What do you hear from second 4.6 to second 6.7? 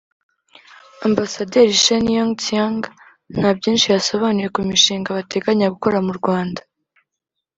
mishinga bateganya gukora mu Rwanda